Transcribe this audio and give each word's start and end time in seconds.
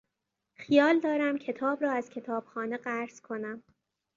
خیال 0.55 0.99
دارم 0.99 1.37
کتاب 1.37 1.81
را 1.83 1.91
از 1.91 2.09
کتابخانه 2.09 2.77
قرض 2.77 3.21
کنم. 3.21 3.63